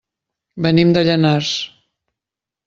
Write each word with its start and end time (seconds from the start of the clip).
Venim 0.65 0.93
de 0.95 1.03
Llanars. 1.09 1.53